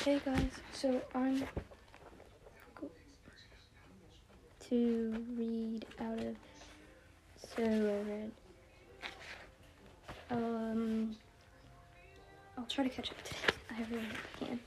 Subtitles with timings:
[0.00, 1.44] Hey guys, so I'm
[4.68, 6.36] to read out of
[7.36, 8.32] so I read.
[10.30, 11.16] Um,
[12.58, 13.54] I'll try to catch up today.
[13.70, 14.08] I really
[14.40, 14.58] can.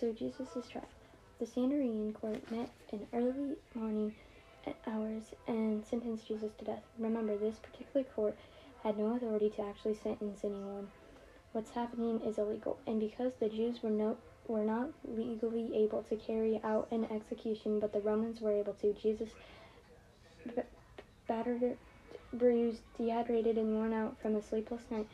[0.00, 0.88] So Jesus' is trial.
[1.38, 4.14] The Sanhedrin court met in early morning
[4.86, 6.82] hours and sentenced Jesus to death.
[6.98, 8.38] Remember, this particular court
[8.82, 10.88] had no authority to actually sentence anyone.
[11.52, 14.16] What's happening is illegal, and because the Jews were no
[14.48, 18.92] were not legally able to carry out an execution, but the Romans were able to.
[18.94, 19.30] Jesus,
[20.46, 20.62] b-
[21.26, 21.76] battered,
[22.32, 25.08] bruised, dehydrated, and worn out from a sleepless night,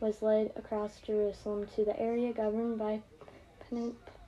[0.00, 3.00] was led across Jerusalem to the area governed by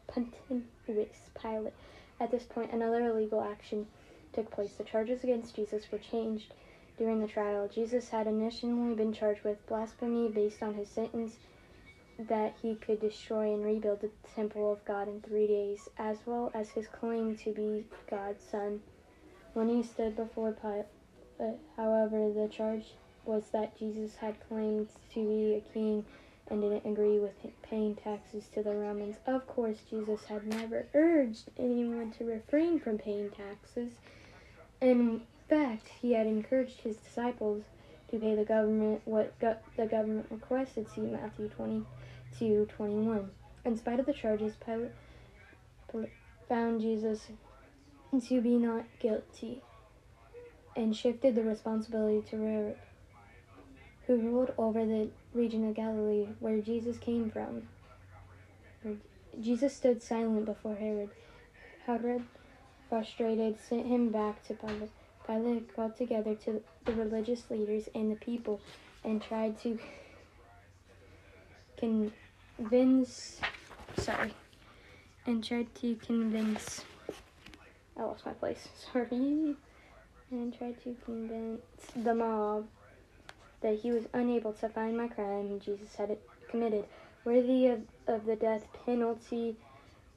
[0.07, 1.73] Pontius Pilate.
[2.21, 3.87] At this point, another illegal action
[4.33, 4.75] took place.
[4.75, 6.55] The charges against Jesus were changed
[6.97, 7.69] during the trial.
[7.69, 11.37] Jesus had initially been charged with blasphemy based on his sentence
[12.19, 16.51] that he could destroy and rebuild the temple of God in three days, as well
[16.55, 18.83] as his claim to be God's son.
[19.53, 20.87] When he stood before Pilate,
[21.41, 22.95] uh, however, the charge
[23.25, 26.05] was that Jesus had claimed to be a king
[26.49, 29.17] and didn't agree with paying taxes to the Romans.
[29.27, 33.93] Of course, Jesus had never urged anyone to refrain from paying taxes.
[34.81, 37.65] In fact, he had encouraged his disciples
[38.11, 40.89] to pay the government what go- the government requested.
[40.91, 41.85] See Matthew 20
[42.39, 43.31] to 21.
[43.65, 44.91] In spite of the charges, Pilate
[46.49, 47.29] found Jesus
[48.29, 49.63] to be not guilty
[50.77, 52.77] and shifted the responsibility to Herod,
[54.07, 57.63] who ruled over the region of Galilee where Jesus came from.
[59.41, 61.11] Jesus stood silent before Herod.
[61.87, 62.25] Herod,
[62.89, 64.91] frustrated, sent him back to Pilate.
[65.27, 68.61] Pilate called together to the religious leaders and the people
[69.03, 69.79] and tried to
[71.81, 72.13] con-
[72.57, 73.41] convince,
[73.99, 74.33] sorry,
[75.27, 76.85] and tried to convince,
[77.97, 79.57] I lost my place, sorry,
[80.31, 81.63] and tried to convince
[81.97, 82.67] the mob
[83.61, 86.17] that he was unable to find my crime Jesus had
[86.49, 86.85] committed.
[87.25, 89.57] Worthy of, of the death penalty,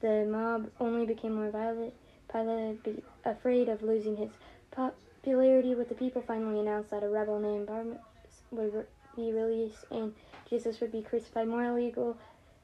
[0.02, 1.94] the mob only became more violent.
[2.32, 4.32] Pilate, afraid of losing his
[4.72, 8.02] popularity with the people, finally announced that a rebel named Barabbas
[8.52, 10.14] would be released and
[10.50, 11.48] Jesus would be crucified.
[11.48, 12.18] More illegal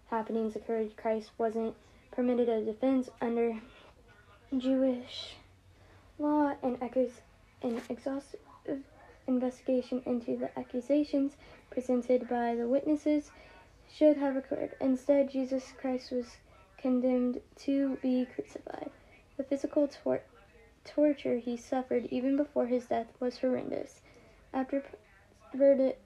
[0.09, 0.95] happenings occurred.
[0.95, 1.75] Christ wasn't
[2.11, 3.59] permitted a defense under
[4.57, 5.35] Jewish
[6.19, 8.39] law and an exhaustive
[9.27, 11.33] investigation into the accusations
[11.71, 13.31] presented by the witnesses
[13.91, 14.71] should have occurred.
[14.79, 16.37] Instead, Jesus Christ was
[16.77, 18.91] condemned to be crucified.
[19.37, 20.23] The physical tor-
[20.85, 24.01] torture he suffered even before his death was horrendous.
[24.53, 24.83] After
[25.53, 25.99] verdict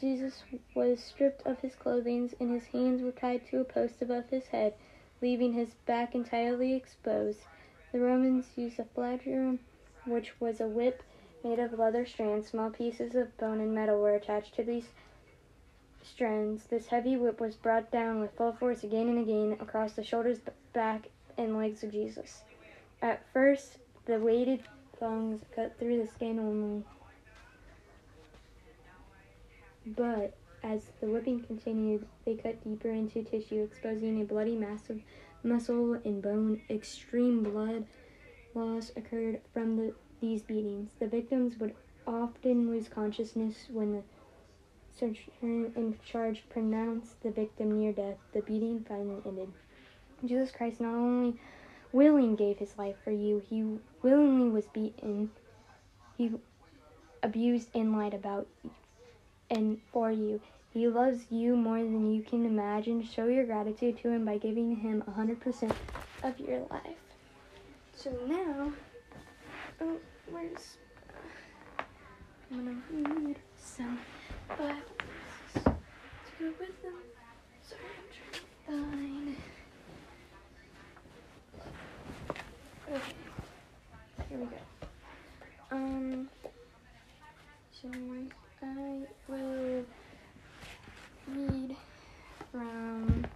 [0.00, 0.42] Jesus
[0.74, 4.46] was stripped of his clothing, and his hands were tied to a post above his
[4.46, 4.74] head,
[5.20, 7.40] leaving his back entirely exposed.
[7.92, 9.60] The Romans used a flagellum,
[10.06, 11.02] which was a whip
[11.44, 12.48] made of leather strands.
[12.48, 14.88] Small pieces of bone and metal were attached to these
[16.02, 16.64] strands.
[16.64, 20.40] This heavy whip was brought down with full force again and again across the shoulders,
[20.72, 22.42] back, and legs of Jesus.
[23.02, 24.62] At first, the weighted
[24.98, 26.84] thongs cut through the skin only.
[29.86, 35.00] But as the whipping continued, they cut deeper into tissue, exposing a bloody mass of
[35.42, 36.62] muscle and bone.
[36.70, 37.86] Extreme blood
[38.54, 40.92] loss occurred from the, these beatings.
[40.98, 41.74] The victims would
[42.06, 44.02] often lose consciousness when the
[44.98, 48.16] surgeon in charge pronounced the victim near death.
[48.32, 49.52] The beating finally ended.
[50.24, 51.38] Jesus Christ not only
[51.92, 55.30] willingly gave his life for you, he willingly was beaten,
[56.16, 56.32] he
[57.22, 58.46] abused and lied about
[59.54, 60.40] and for you.
[60.72, 63.04] He loves you more than you can imagine.
[63.04, 65.72] Show your gratitude to him by giving him 100%
[66.24, 66.98] of your life.
[67.96, 68.72] So now,
[69.80, 69.98] oh,
[70.30, 70.78] where's.
[72.50, 73.98] I'm gonna read some
[74.48, 74.74] Bibles
[75.54, 75.70] to
[76.40, 76.94] go with them.
[77.62, 79.36] Sorry, I'm trying to find.
[82.90, 83.14] Okay,
[84.28, 84.58] here we go.
[85.70, 86.28] Um,
[87.70, 87.88] so
[88.64, 89.84] I will
[91.28, 91.76] read
[92.50, 93.26] from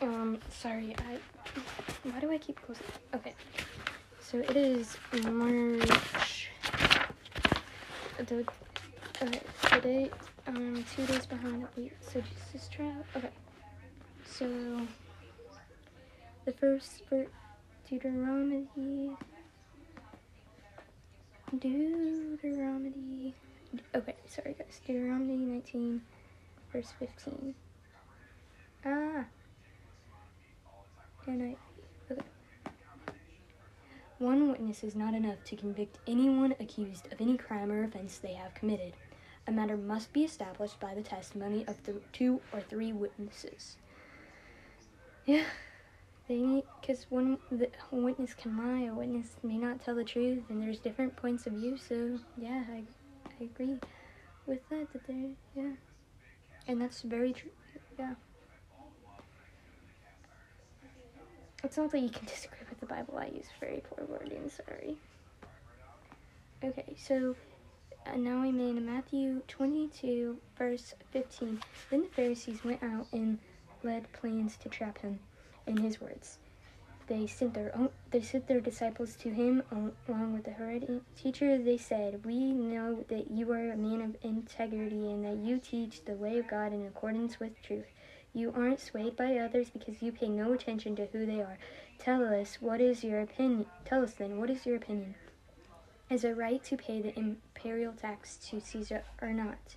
[0.00, 1.18] um sorry I
[2.04, 2.84] why do I keep closing?
[3.16, 3.34] Okay
[4.20, 6.50] so it is March
[8.18, 8.44] the
[9.20, 10.10] okay today
[10.46, 13.30] um two days behind wait so Jesus trial okay
[14.24, 14.46] so
[16.44, 17.26] the first for
[17.88, 19.16] Deuteronomy
[21.56, 23.34] Deuteronomy.
[23.94, 24.80] Okay, sorry guys.
[24.86, 26.02] Deuteronomy 19,
[26.72, 27.54] verse 15.
[28.84, 29.24] Ah.
[31.24, 31.56] Can I?
[32.12, 32.22] Okay.
[34.18, 38.34] One witness is not enough to convict anyone accused of any crime or offense they
[38.34, 38.92] have committed.
[39.46, 43.76] A matter must be established by the testimony of the two or three witnesses.
[45.24, 45.44] Yeah,
[46.28, 50.62] they because one the witness can lie, a witness may not tell the truth, and
[50.62, 51.76] there's different points of view.
[51.76, 52.82] So yeah, I
[53.26, 53.78] I agree
[54.46, 54.92] with that.
[54.92, 55.72] That there, yeah,
[56.66, 57.50] and that's very true.
[57.98, 58.14] Yeah.
[61.64, 63.18] It's not that you can disagree with the Bible.
[63.18, 64.48] I use very poor wording.
[64.48, 64.96] Sorry.
[66.62, 67.34] Okay, so
[68.06, 71.60] uh, now I'm in Matthew 22, verse 15.
[71.90, 73.38] Then the Pharisees went out and
[73.82, 75.18] led plans to trap him.
[75.68, 76.38] In his words,
[77.08, 81.58] they sent their own, they sent their disciples to him along with the Herodian teacher.
[81.58, 86.06] They said, "We know that you are a man of integrity and that you teach
[86.06, 87.84] the way of God in accordance with truth."
[88.32, 91.58] You aren't swayed by others because you pay no attention to who they are.
[91.98, 93.66] Tell us, what is your opinion?
[93.84, 95.16] Tell us then, what is your opinion?
[96.08, 99.76] Is it right to pay the imperial tax to Caesar or not?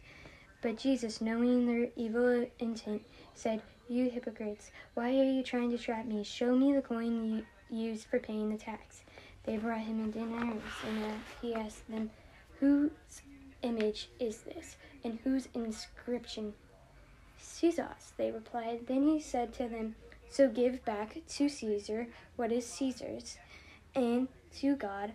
[0.61, 3.03] But Jesus, knowing their evil intent,
[3.33, 3.61] said,
[3.91, 6.23] You hypocrites, why are you trying to trap me?
[6.23, 9.01] Show me the coin you used for paying the tax.
[9.43, 12.09] They brought him a denarius, and uh, he asked them,
[12.61, 12.91] Whose
[13.63, 16.53] image is this, and whose inscription
[17.38, 18.88] Caesar's, they replied.
[18.88, 19.95] Then he said to them,
[20.29, 23.39] So give back to Caesar what is Caesar's,
[23.94, 24.29] and
[24.61, 25.11] to God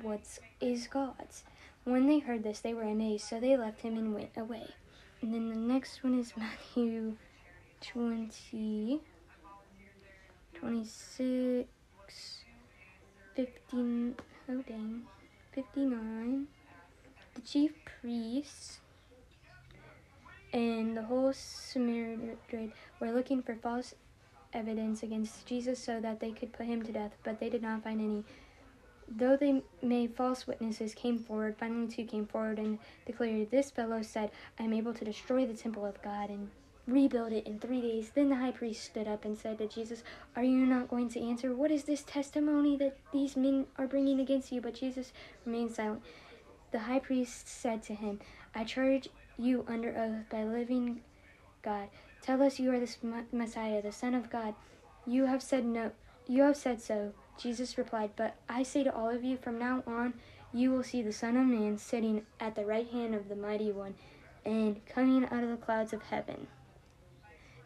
[0.00, 1.44] what is God's.
[1.84, 4.66] When they heard this, they were amazed, so they left him and went away.
[5.20, 7.14] And then the next one is Matthew
[7.82, 9.00] 20,
[10.54, 12.44] 26,
[13.34, 14.14] 15,
[14.48, 15.02] oh dang,
[15.52, 16.46] 59.
[17.34, 18.78] The chief priests
[20.52, 23.94] and the whole Sanhedrin were looking for false
[24.52, 27.82] evidence against Jesus so that they could put him to death, but they did not
[27.82, 28.24] find any.
[29.08, 34.02] Though they made false witnesses came forward, finally two came forward and declared, This fellow
[34.02, 34.30] said,
[34.60, 36.50] I am able to destroy the temple of God and
[36.86, 38.10] rebuild it in three days.
[38.14, 40.02] Then the high priest stood up and said to Jesus,
[40.36, 41.54] Are you not going to answer?
[41.54, 44.60] What is this testimony that these men are bringing against you?
[44.60, 45.12] But Jesus
[45.44, 46.02] remained silent.
[46.72, 48.20] The high priest said to him,
[48.54, 49.08] I charge
[49.38, 51.02] you under oath by living
[51.62, 51.88] God.
[52.22, 54.54] Tell us you are the Messiah, the Son of God.
[55.06, 55.92] You have said no.
[56.26, 57.12] You have said so.
[57.38, 60.14] Jesus replied, But I say to all of you, from now on,
[60.52, 63.72] you will see the Son of Man sitting at the right hand of the Mighty
[63.72, 63.94] One
[64.44, 66.46] and coming out of the clouds of heaven.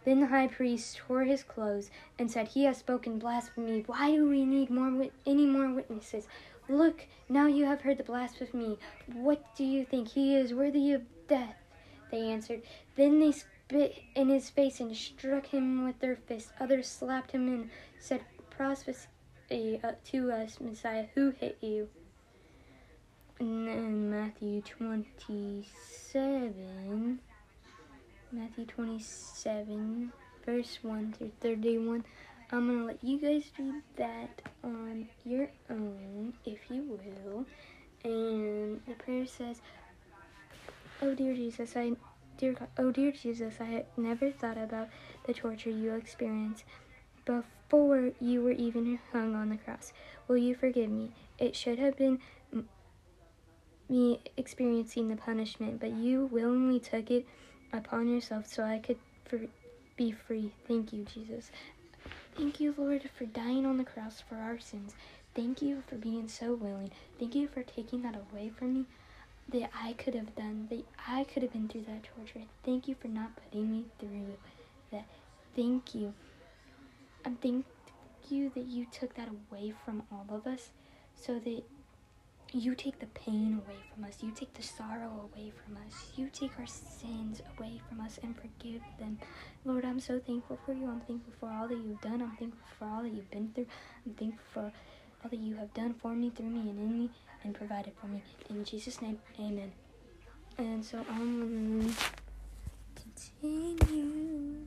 [0.06, 3.82] Then the high priest tore his clothes and said, He has spoken blasphemy.
[3.86, 6.28] Why do we need more any more witnesses?
[6.68, 8.78] Look, now you have heard the blasphemy.
[9.12, 10.06] What do you think?
[10.06, 11.56] He is worthy of death.
[12.12, 12.62] They answered.
[12.94, 16.52] Then they spit in his face and struck him with their fists.
[16.60, 17.68] Others slapped him and
[17.98, 19.08] said, Prophecy
[19.82, 21.88] uh, to us, Messiah, who hit you?
[23.40, 27.18] And then Matthew 27.
[28.32, 30.12] Matthew 27,
[30.44, 32.04] verse 1 through 31.
[32.50, 37.46] I'm going to let you guys read that on your own, if you will.
[38.04, 39.60] And the prayer says,
[41.00, 41.92] Oh dear Jesus, I
[42.36, 44.88] dear God, oh dear Jesus, I had never thought about
[45.26, 46.64] the torture you experienced
[47.24, 49.92] before you were even hung on the cross.
[50.26, 51.12] Will you forgive me?
[51.38, 52.18] It should have been
[53.88, 57.26] me experiencing the punishment, but you willingly took it
[57.72, 58.98] upon yourself so I could
[59.96, 60.52] be free.
[60.66, 61.50] Thank you, Jesus.
[62.36, 64.94] Thank you, Lord, for dying on the cross for our sins.
[65.34, 66.90] Thank you for being so willing.
[67.18, 68.84] Thank you for taking that away from me
[69.48, 72.46] that I could have done, that I could have been through that torture.
[72.64, 74.36] Thank you for not putting me through
[74.90, 75.06] that.
[75.54, 76.14] Thank you.
[77.24, 77.64] And thank
[78.28, 80.70] you that you took that away from all of us
[81.14, 81.62] so that
[82.52, 84.18] you take the pain away from us.
[84.22, 86.12] You take the sorrow away from us.
[86.16, 89.18] You take our sins away from us and forgive them.
[89.64, 90.86] Lord, I'm so thankful for you.
[90.86, 92.22] I'm thankful for all that you've done.
[92.22, 93.66] I'm thankful for all that you've been through.
[94.06, 94.72] I'm thankful for
[95.22, 97.10] all that you have done for me, through me, and in me
[97.44, 98.22] and provided for me.
[98.50, 99.72] In Jesus' name, amen.
[100.58, 101.96] And so I'm um,
[102.94, 104.66] continue.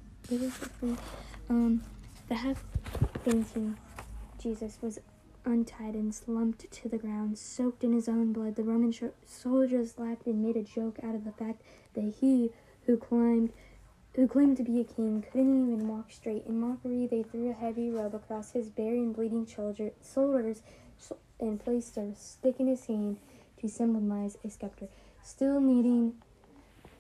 [1.50, 1.82] Um,
[2.28, 2.64] the half
[3.24, 3.76] fainting
[4.42, 5.00] Jesus was
[5.46, 8.56] untied and slumped to the ground, soaked in his own blood.
[8.56, 11.62] The Roman sh- soldiers laughed and made a joke out of the fact
[11.94, 12.52] that he,
[12.86, 13.52] who climbed,
[14.16, 16.46] who claimed to be a king, couldn't even walk straight.
[16.46, 20.62] In mockery, they threw a heavy robe across his bare and bleeding shoulders
[21.40, 23.18] and placed a stick in his hand
[23.62, 24.88] to symbolize a scepter.
[25.24, 26.16] Still needing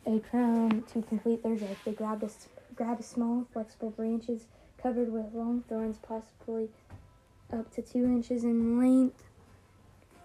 [0.06, 1.78] a crown to complete their joke.
[1.86, 2.30] They grabbed a,
[2.76, 4.46] grabbed small, flexible branches
[4.82, 6.70] covered with long thorns, possibly
[7.52, 9.24] up to two inches in length,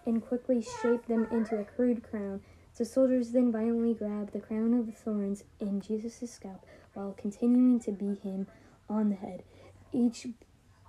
[0.07, 2.43] and quickly shaped them into a crude crown.
[2.77, 7.93] The soldiers then violently grabbed the crown of thorns in Jesus' scalp while continuing to
[7.93, 8.47] beat him
[8.89, 9.45] on the head.
[9.93, 10.27] Each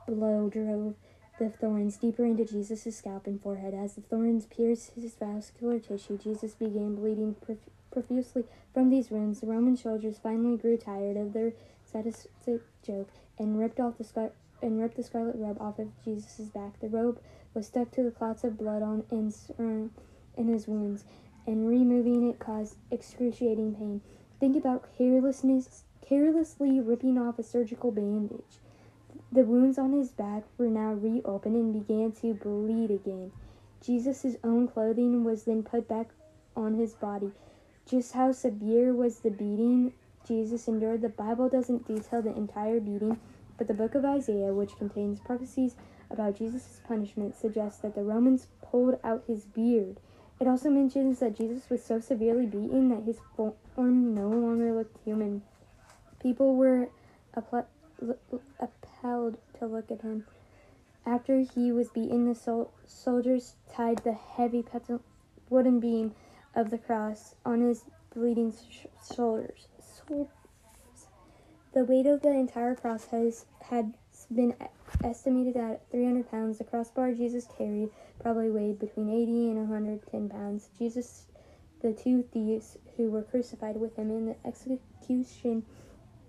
[0.08, 0.96] blow drove
[1.40, 3.74] the thorns deeper into Jesus' scalp and forehead.
[3.74, 9.42] As the thorns pierced his vascular tissue, Jesus began bleeding prof- profusely from these wounds.
[9.42, 14.32] The Roman soldiers finally grew tired of their sadistic joke and ripped off the scar-
[14.62, 16.80] and ripped the scarlet robe off of Jesus' back.
[16.80, 17.20] The robe
[17.54, 19.34] was stuck to the clots of blood on in,
[20.38, 21.06] in his wounds,
[21.46, 24.02] and removing it caused excruciating pain.
[24.40, 28.60] Think about carelessness, carelessly ripping off a surgical bandage.
[29.32, 33.32] The wounds on his back were now reopened and began to bleed again.
[33.82, 36.08] Jesus' own clothing was then put back
[36.56, 37.32] on his body.
[37.86, 39.94] Just how severe was the beating
[40.28, 43.20] Jesus endured, the Bible doesn't detail the entire beating,
[43.58, 45.76] but the book of Isaiah, which contains prophecies
[46.10, 50.00] about Jesus' punishment, suggests that the Romans pulled out his beard.
[50.40, 55.04] It also mentions that Jesus was so severely beaten that his form no longer looked
[55.06, 55.44] human.
[56.20, 56.90] People were
[57.34, 57.68] appalled
[59.60, 60.26] to look at him.
[61.06, 64.66] After he was beaten, the sol- soldiers tied the heavy
[65.50, 66.14] wooden beam
[66.54, 69.68] of the cross on his bleeding sh- shoulders.
[71.76, 73.96] The weight of the entire cross has had
[74.34, 74.56] been
[75.04, 76.58] estimated at 300 pounds.
[76.58, 80.70] The crossbar Jesus carried probably weighed between 80 and 110 pounds.
[80.80, 81.26] Jesus,
[81.82, 85.66] the two thieves who were crucified with him, and the execution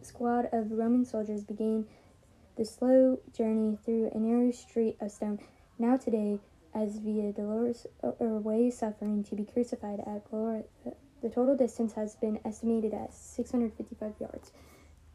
[0.02, 1.86] squad of Roman soldiers began
[2.56, 5.38] the slow journey through a narrow street of stone.
[5.78, 6.40] Now today,
[6.74, 10.64] as Via Dolorosa uh, or way suffering to be crucified at glory,
[11.22, 14.50] the total distance has been estimated at 655 yards.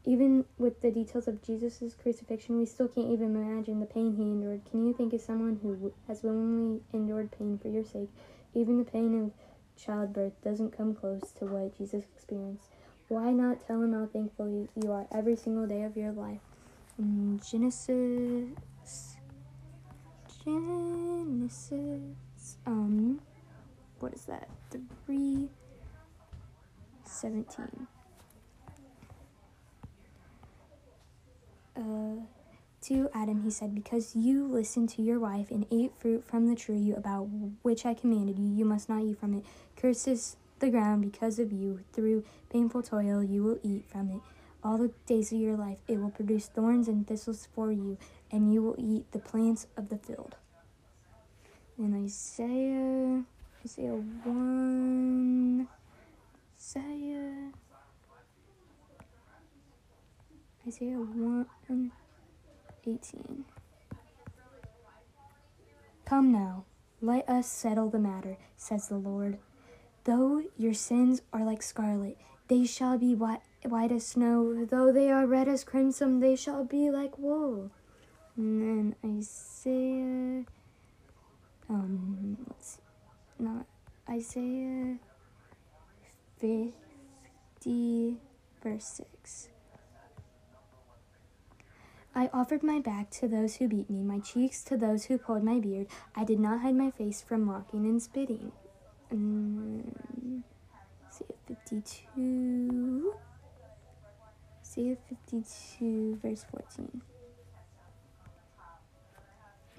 [0.04, 4.24] Even with the details of Jesus' crucifixion, we still can't even imagine the pain he
[4.24, 4.62] endured.
[4.70, 8.10] Can you think of someone who has willingly endured pain for your sake?
[8.56, 9.32] Even the pain of
[9.80, 12.70] childbirth doesn't come close to what Jesus experienced.
[13.10, 16.40] Why not tell him how thankful you are every single day of your life?
[16.98, 18.48] In Genesis.
[20.44, 21.78] Genesis.
[22.66, 23.22] Um,
[24.00, 24.50] what is that?
[25.06, 25.50] Three.
[27.06, 27.88] 17.
[31.82, 32.22] Uh,
[32.82, 36.56] to Adam, he said, Because you listened to your wife and ate fruit from the
[36.56, 37.24] tree about
[37.64, 39.46] which I commanded you, you must not eat from it.
[39.76, 41.80] Curses the ground because of you.
[41.94, 44.20] Through painful toil, you will eat from it.
[44.64, 47.98] All the days of your life, it will produce thorns and thistles for you,
[48.32, 50.36] and you will eat the plants of the field.
[51.80, 53.24] In Isaiah,
[53.66, 55.68] Isaiah 1.
[56.56, 57.52] Isaiah.
[60.68, 61.92] Isaiah 1
[62.86, 63.46] 18.
[66.06, 66.66] Come now,
[67.02, 69.40] let us settle the matter, says the Lord.
[70.04, 72.16] Though your sins are like scarlet,
[72.48, 74.66] they shall be white, white as snow.
[74.66, 77.72] Though they are red as crimson, they shall be like wool.
[78.38, 80.46] And then Isaiah,
[81.70, 82.82] um, let's see,
[83.40, 83.66] not
[84.08, 84.98] Isaiah
[86.40, 88.18] 50,
[88.62, 89.48] verse 6.
[92.14, 95.44] I offered my back to those who beat me, my cheeks to those who pulled
[95.44, 95.88] my beard.
[96.16, 98.52] I did not hide my face from mocking and spitting.
[99.12, 100.44] Um,
[101.10, 103.14] see 52.
[104.62, 107.02] See 52, verse 14.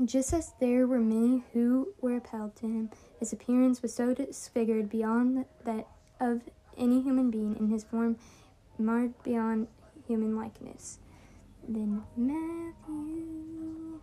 [0.05, 4.89] Just as there were many who were appalled to him, his appearance was so disfigured
[4.89, 5.87] beyond that
[6.19, 6.43] of
[6.79, 8.17] any human being in his form
[8.79, 9.69] marred beyond
[10.07, 10.99] human likeness.
[11.69, 14.01] Then Matthew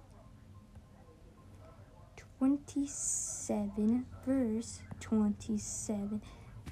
[2.40, 6.22] 27, verse 27.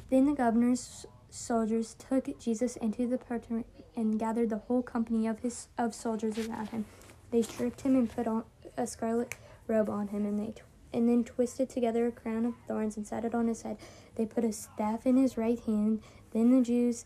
[0.10, 3.66] Then the governor's soldiers took Jesus into the praetorium
[3.96, 6.86] and gathered the whole company of his of soldiers around him.
[7.32, 8.46] They stripped him and put on
[8.78, 9.36] a scarlet
[9.68, 10.54] robe on him, and they
[10.94, 13.78] and then twisted together a crown of thorns and set it on his head.
[14.16, 16.02] They put a staff in his right hand.
[16.32, 17.06] Then the Jews,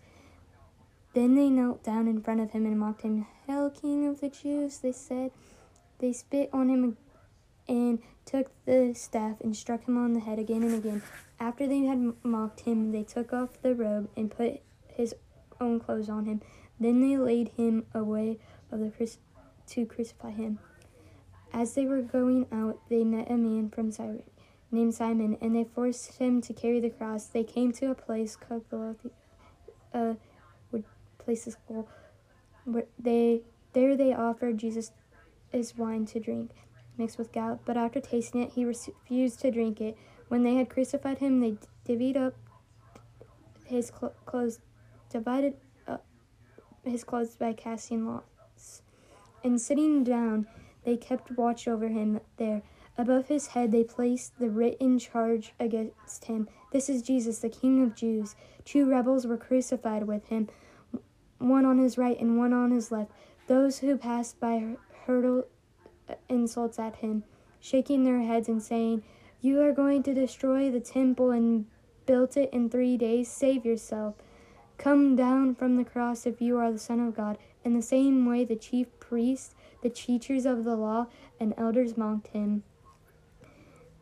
[1.13, 3.25] then they knelt down in front of him and mocked him.
[3.47, 5.31] Hail, King of the Jews, they said.
[5.99, 6.97] They spit on him
[7.67, 11.01] and took the staff and struck him on the head again and again.
[11.39, 15.15] After they had mocked him, they took off the robe and put his
[15.59, 16.41] own clothes on him.
[16.79, 18.39] Then they laid him away
[18.71, 19.17] of the
[19.67, 20.59] to crucify him.
[21.53, 24.23] As they were going out, they met a man from Cyrene
[24.71, 27.25] named Simon, and they forced him to carry the cross.
[27.25, 29.09] They came to a place called Golgotha,
[29.93, 30.13] uh,
[31.23, 31.47] place.
[32.65, 33.41] Where they
[33.73, 34.91] there they offered Jesus
[35.51, 36.51] his wine to drink,
[36.97, 37.59] mixed with gall.
[37.65, 39.97] But after tasting it, he refused to drink it.
[40.27, 42.35] When they had crucified him, they divvied up
[43.65, 44.59] his cl- clothes,
[45.09, 45.55] divided
[45.87, 46.05] up
[46.83, 48.81] his clothes by casting lots.
[49.43, 50.47] And sitting down,
[50.83, 52.61] they kept watch over him there.
[52.97, 57.81] Above his head they placed the written charge against him This is Jesus, the King
[57.81, 58.35] of Jews.
[58.65, 60.49] Two rebels were crucified with him,
[61.41, 63.11] one on his right and one on his left.
[63.47, 65.45] Those who passed by hurled
[66.09, 67.23] uh, insults at him,
[67.59, 69.03] shaking their heads and saying,
[69.41, 71.65] You are going to destroy the temple and
[72.05, 73.29] built it in three days.
[73.29, 74.15] Save yourself.
[74.77, 77.37] Come down from the cross if you are the Son of God.
[77.63, 81.07] In the same way, the chief priests, the teachers of the law,
[81.39, 82.63] and elders mocked him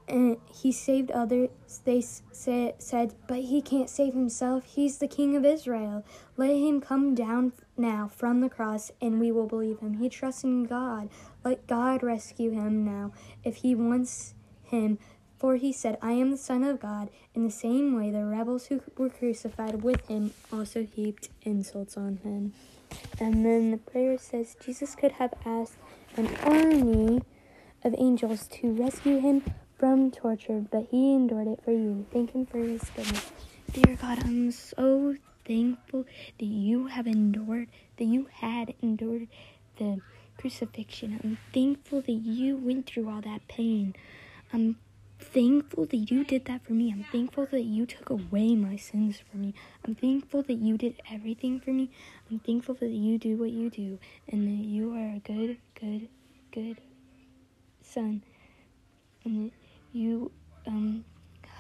[0.09, 1.49] and he saved others.
[1.85, 4.63] They say, said, But he can't save himself.
[4.65, 6.03] He's the king of Israel.
[6.35, 9.95] Let him come down now from the cross, and we will believe him.
[9.95, 11.09] He trusts in God.
[11.43, 13.11] Let God rescue him now,
[13.43, 14.97] if he wants him.
[15.37, 17.09] For he said, I am the Son of God.
[17.33, 22.17] In the same way, the rebels who were crucified with him also heaped insults on
[22.23, 22.53] him.
[23.19, 25.77] And then the prayer says, Jesus could have asked
[26.17, 27.21] an army
[27.83, 29.43] of angels to rescue him
[29.79, 32.05] from torture, but he endured it for you.
[32.12, 33.31] Thank him for his goodness.
[33.71, 36.05] Dear God, I'm so thankful
[36.38, 39.29] that you have endured, that you had endured
[39.77, 40.01] the
[40.38, 41.19] crucifixion.
[41.24, 43.95] I'm thankful that you went through all that pain.
[44.51, 44.77] I'm
[45.17, 46.91] thankful that you did that for me.
[46.91, 49.53] I'm thankful that you took away my sins for me.
[49.86, 51.89] I'm thankful that you did everything for me.
[52.29, 56.09] I'm thankful that you do what you do and that you are a good, good,
[56.51, 56.81] good
[57.81, 58.24] son.
[59.24, 59.51] And
[59.91, 60.31] you
[60.67, 61.03] um,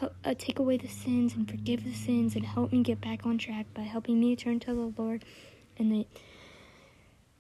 [0.01, 3.37] uh, take away the sins and forgive the sins and help me get back on
[3.37, 5.23] track by helping me turn to the Lord
[5.77, 6.05] and that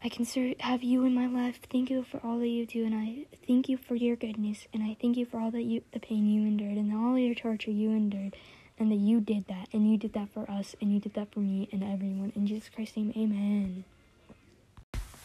[0.01, 1.59] I can serve, have you in my life.
[1.69, 4.81] Thank you for all that you do, and I thank you for your goodness, and
[4.81, 7.71] I thank you for all that you, the pain you endured, and all your torture
[7.71, 8.37] you endured,
[8.77, 11.33] and that you did that, and you did that for us, and you did that
[11.33, 12.31] for me and everyone.
[12.33, 13.83] In Jesus Christ's name, Amen.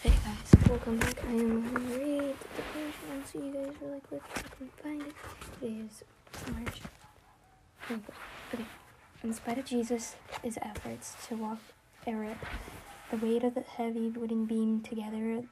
[0.03, 1.25] Hey guys, welcome back.
[1.29, 3.07] I am going to read the devotion.
[3.13, 5.15] I'll see you guys really quick I can find it.
[5.61, 6.03] Today is
[6.53, 6.81] March.
[8.53, 8.65] Okay.
[9.23, 11.59] In spite of Jesus' efforts to walk
[12.09, 12.39] Eric,
[13.13, 15.45] the weight of the heavy wooden beam together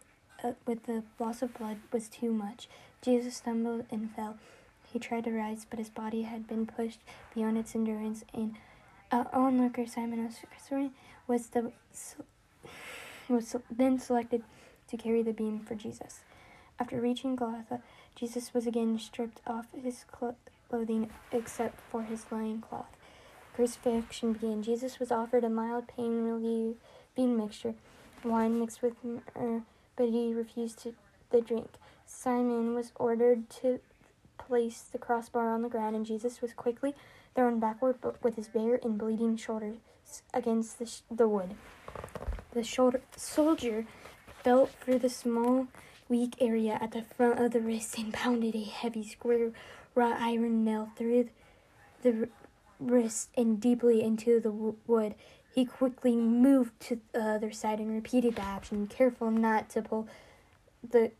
[0.42, 2.68] uh, with the loss of blood was too much.
[3.00, 4.38] Jesus stumbled and fell.
[4.92, 6.98] He tried to rise, but his body had been pushed
[7.32, 8.56] beyond its endurance, and
[9.12, 10.28] uh, onlooker Simon
[11.28, 11.70] was the
[13.28, 14.42] was then selected
[14.92, 16.20] to carry the beam for Jesus.
[16.78, 17.80] After reaching Golgotha,
[18.14, 20.04] Jesus was again stripped off his
[20.68, 22.94] clothing except for his loin cloth.
[23.54, 24.62] Crucifixion began.
[24.62, 27.74] Jesus was offered a mild pain relieving mixture,
[28.22, 29.62] wine mixed with myrrh,
[29.96, 30.94] but he refused to,
[31.30, 31.70] the drink.
[32.04, 33.80] Simon was ordered to
[34.36, 36.94] place the crossbar on the ground, and Jesus was quickly
[37.34, 39.76] thrown backward with his bare and bleeding shoulders
[40.34, 41.54] against the, sh- the wood.
[42.52, 43.86] The shoulder, soldier
[44.42, 45.68] felt through the small,
[46.08, 49.52] weak area at the front of the wrist and pounded a heavy square
[49.94, 51.28] wrought iron nail through
[52.02, 52.28] the
[52.80, 55.14] wrist and deeply into the wood.
[55.54, 60.08] He quickly moved to the other side and repeated the action, careful not to pull
[60.88, 61.12] the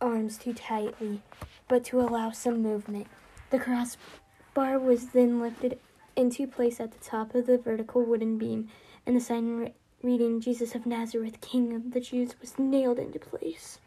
[0.00, 1.22] arms too tightly,
[1.68, 3.06] but to allow some movement.
[3.50, 5.78] The crossbar was then lifted
[6.16, 8.68] into place at the top of the vertical wooden beam,
[9.04, 13.78] and the sign reading Jesus of Nazareth, King of the Jews, was nailed into place.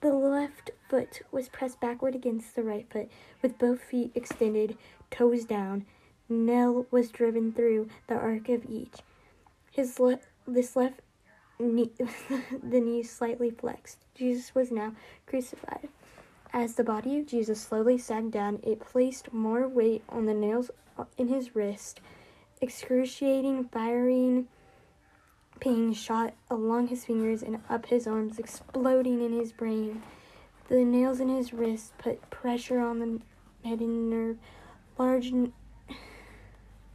[0.00, 3.10] The left foot was pressed backward against the right foot,
[3.42, 4.78] with both feet extended,
[5.10, 5.84] toes down.
[6.28, 9.00] Nail was driven through the arc of each.
[9.70, 11.00] His le- this left
[11.58, 11.90] knee,
[12.62, 13.98] the knee slightly flexed.
[14.14, 14.92] Jesus was now
[15.26, 15.88] crucified.
[16.52, 20.70] As the body of Jesus slowly sagged down, it placed more weight on the nails
[20.98, 22.00] uh, in his wrist
[22.60, 24.48] excruciating, firing
[25.60, 30.02] pain shot along his fingers and up his arms, exploding in his brain.
[30.68, 33.20] The nails in his wrists put pressure on the
[33.68, 34.38] head and nerve,
[34.98, 35.52] large n-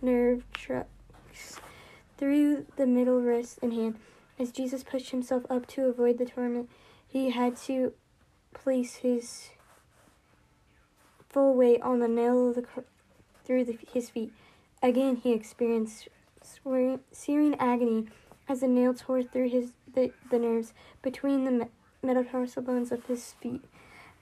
[0.02, 1.60] nerve tracts
[2.18, 4.00] through the middle wrist and hand.
[4.40, 6.70] As Jesus pushed himself up to avoid the torment,
[7.08, 7.94] he had to
[8.54, 9.50] place his
[11.30, 12.82] full weight on the nail of the cr-
[13.44, 14.34] through the, his feet.
[14.86, 16.10] Again, he experienced
[17.12, 18.06] searing agony
[18.48, 21.70] as the nail tore through his the, the nerves between the
[22.04, 23.64] metatarsal bones of his feet.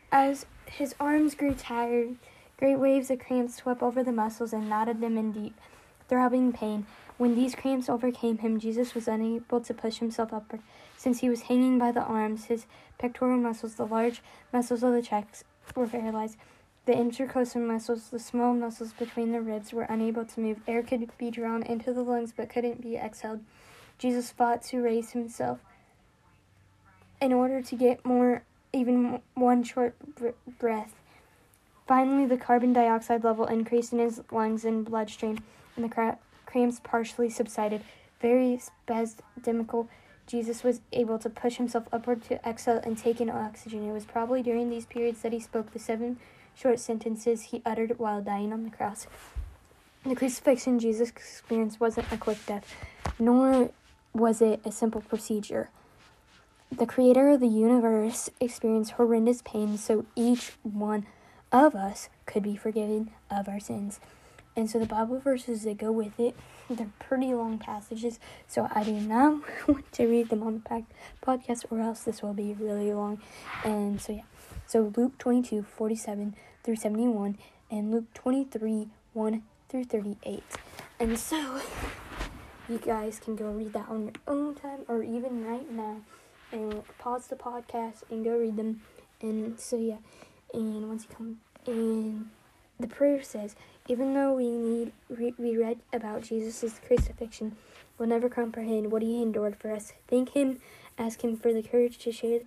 [0.09, 2.15] As his arms grew tired,
[2.55, 5.59] great waves of cramps swept over the muscles and knotted them in deep.
[6.07, 6.85] throbbing pain.
[7.17, 10.61] When these cramps overcame him, Jesus was unable to push himself upward.
[10.95, 14.21] Since he was hanging by the arms, his pectoral muscles, the large
[14.53, 15.43] muscles of the chest,
[15.75, 16.37] were paralyzed.
[16.85, 20.59] The intercostal muscles, the small muscles between the ribs, were unable to move.
[20.67, 23.41] Air could be drawn into the lungs but couldn't be exhaled.
[23.97, 25.59] Jesus fought to raise himself
[27.21, 28.43] in order to get more,
[28.73, 29.95] even one short
[30.59, 30.93] breath.
[31.87, 35.39] Finally, the carbon dioxide level increased in his lungs and bloodstream,
[35.75, 37.81] and the cra- cramps partially subsided.
[38.21, 39.87] Very spasmodical,
[40.25, 43.87] Jesus was able to push himself upward to exhale and take in oxygen.
[43.87, 46.17] It was probably during these periods that he spoke the seven
[46.55, 49.07] short sentences he uttered while dying on the cross.
[50.05, 52.75] The crucifixion Jesus experienced wasn't a quick death,
[53.19, 53.71] nor
[54.13, 55.69] was it a simple procedure.
[56.71, 61.05] The creator of the universe experienced horrendous pain so each one
[61.51, 63.99] of us could be forgiven of our sins.
[64.55, 66.35] And so the Bible verses that go with it,
[66.69, 70.83] they're pretty long passages, so I do not want to read them on the
[71.25, 73.21] podcast or else this will be really long.
[73.63, 74.21] And so yeah.
[74.65, 77.37] So Luke 22, 47 through 71,
[77.69, 80.43] and Luke 23, 1 through 38.
[80.99, 81.61] And so,
[82.69, 85.97] you guys can go read that on your own time or even right now.
[86.51, 88.81] And pause the podcast and go read them.
[89.21, 89.97] And so, yeah.
[90.53, 92.29] And once you come in,
[92.79, 93.55] the prayer says,
[93.87, 97.57] even though we need we read about Jesus' crucifixion,
[97.97, 99.93] we'll never comprehend what he endured for us.
[100.07, 100.59] Thank him,
[100.97, 102.41] ask him for the courage to share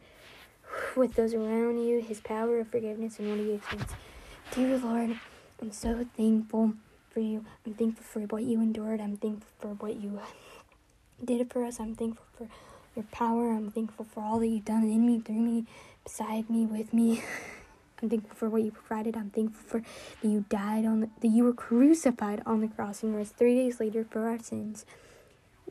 [0.97, 3.87] with those around you, His power of forgiveness and what.
[4.53, 5.19] Dear Lord,
[5.61, 6.75] I'm so thankful
[7.11, 7.45] for you.
[7.65, 9.01] I'm thankful for what you endured.
[9.01, 10.21] I'm thankful for what you
[11.25, 11.81] did for us.
[11.81, 12.49] I'm thankful for
[12.95, 13.53] your power.
[13.53, 15.67] I'm thankful for all that you've done in me, through me,
[16.05, 17.23] beside me, with me.
[18.03, 19.17] I'm thankful for what you provided.
[19.17, 23.03] I'm thankful for that you died on the, that you were crucified on the cross
[23.03, 24.85] and rose three days later for our sins.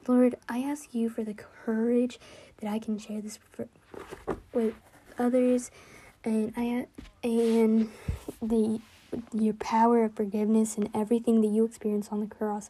[0.08, 2.20] Lord, I ask you for the courage
[2.60, 3.68] that I can share this for,
[4.54, 4.74] with
[5.18, 5.72] others,
[6.24, 6.88] and I
[7.24, 7.90] and
[8.42, 8.82] the
[9.34, 12.70] your power of forgiveness and everything that you experienced on the cross,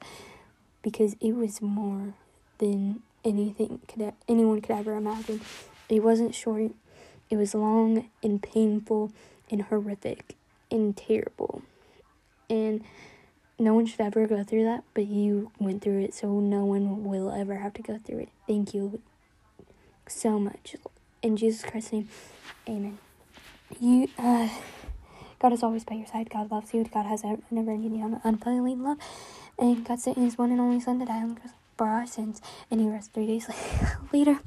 [0.82, 2.14] because it was more
[2.60, 5.42] than anything could anyone could ever imagine.
[5.90, 6.72] It wasn't short;
[7.30, 9.12] it was long and painful
[9.50, 10.36] and horrific
[10.72, 11.62] and terrible,
[12.50, 12.84] and
[13.58, 17.04] no one should ever go through that, but you went through it, so no one
[17.06, 18.30] will ever have to go through it.
[18.48, 19.02] Thank you
[20.08, 20.76] so much.
[21.26, 22.08] In Jesus Christ's name,
[22.70, 23.00] amen.
[23.80, 24.48] You, uh,
[25.40, 26.30] God is always by your side.
[26.30, 26.84] God loves you.
[26.84, 29.00] God has never ending unfailing love.
[29.58, 32.06] And God sent his one and only Son to die on the cross for our
[32.06, 32.44] sins.
[32.70, 33.50] And he rose three days
[34.14, 34.38] later.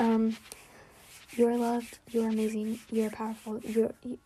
[0.00, 0.36] Um,
[1.36, 2.00] you are loved.
[2.10, 2.80] You are amazing.
[2.90, 3.60] You are powerful.
[3.60, 4.18] You're, you,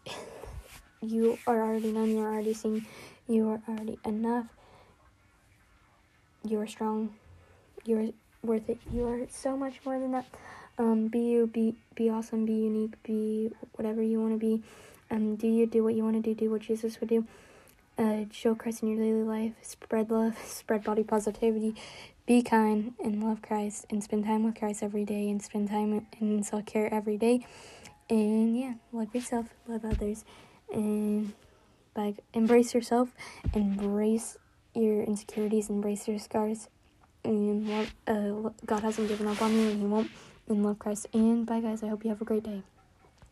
[1.02, 2.08] you are already known.
[2.08, 2.86] You are already seen.
[3.28, 4.46] You are already enough.
[6.48, 7.12] You are strong.
[7.84, 8.08] You are
[8.42, 8.78] worth it.
[8.90, 10.24] You are so much more than that.
[10.80, 14.62] Um, be you, be be awesome, be unique, be whatever you want to be.
[15.10, 16.34] Um, do you do what you want to do?
[16.34, 17.26] Do what Jesus would do.
[17.98, 19.52] Uh, show Christ in your daily life.
[19.60, 20.38] Spread love.
[20.46, 21.74] Spread body positivity.
[22.24, 26.06] Be kind and love Christ and spend time with Christ every day and spend time
[26.18, 27.44] in self care every day.
[28.08, 30.24] And yeah, love yourself, love others,
[30.72, 31.34] and
[31.94, 33.10] like embrace yourself,
[33.52, 34.38] embrace
[34.74, 36.68] your insecurities, embrace your scars,
[37.22, 40.10] and love, uh, God hasn't given up on you, and He won't
[40.50, 41.06] in love Christ.
[41.12, 41.82] And bye, guys.
[41.82, 42.62] I hope you have a great day.